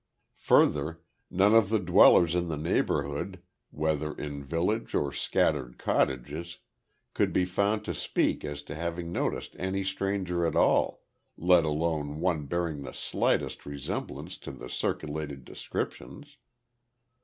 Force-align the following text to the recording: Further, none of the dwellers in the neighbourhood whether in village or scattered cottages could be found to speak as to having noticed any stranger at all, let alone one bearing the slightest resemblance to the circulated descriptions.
Further, 0.47 1.03
none 1.29 1.53
of 1.53 1.69
the 1.69 1.77
dwellers 1.77 2.33
in 2.33 2.47
the 2.47 2.57
neighbourhood 2.57 3.39
whether 3.69 4.11
in 4.15 4.43
village 4.43 4.95
or 4.95 5.11
scattered 5.11 5.77
cottages 5.77 6.57
could 7.13 7.31
be 7.31 7.45
found 7.45 7.85
to 7.85 7.93
speak 7.93 8.43
as 8.43 8.63
to 8.63 8.73
having 8.73 9.11
noticed 9.11 9.55
any 9.59 9.83
stranger 9.83 10.43
at 10.47 10.55
all, 10.55 11.03
let 11.37 11.65
alone 11.65 12.19
one 12.19 12.47
bearing 12.47 12.81
the 12.81 12.93
slightest 12.93 13.63
resemblance 13.67 14.39
to 14.39 14.51
the 14.51 14.69
circulated 14.71 15.45
descriptions. 15.45 16.37